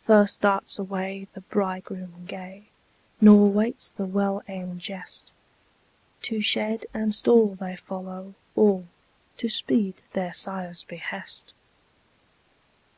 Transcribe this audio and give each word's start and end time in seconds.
First 0.00 0.40
darts 0.40 0.78
away 0.78 1.28
the 1.34 1.42
bridegroom 1.42 2.24
gay, 2.26 2.68
Nor 3.20 3.50
waits 3.50 3.90
the 3.90 4.06
well 4.06 4.42
aimed 4.48 4.80
jest: 4.80 5.34
To 6.22 6.40
shed 6.40 6.86
and 6.94 7.14
stall 7.14 7.54
they 7.56 7.76
follow, 7.76 8.32
all, 8.54 8.86
To 9.36 9.50
speed 9.50 9.96
their 10.14 10.32
sire's 10.32 10.82
behest. 10.82 11.52